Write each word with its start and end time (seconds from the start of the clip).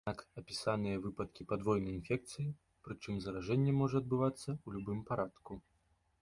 Аднак 0.03 0.21
апісаныя 0.41 1.01
выпадкі 1.03 1.45
падвойнай 1.51 1.93
інфекцыі, 1.97 2.45
прычым 2.87 3.21
заражэнне 3.27 3.77
можа 3.81 3.95
адбывацца 4.05 4.49
ў 4.65 4.69
любым 4.79 5.05
парадку. 5.13 5.61